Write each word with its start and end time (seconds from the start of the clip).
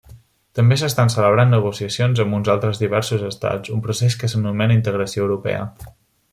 També 0.59 0.77
s'estan 0.81 1.11
celebrant 1.15 1.51
negociacions 1.55 2.23
amb 2.25 2.37
uns 2.39 2.49
altres 2.55 2.81
diversos 2.85 3.27
estats, 3.29 3.75
un 3.79 3.87
procés 3.87 4.19
que 4.23 4.33
s'anomena 4.33 4.81
Integració 4.81 5.27
europea. 5.31 5.65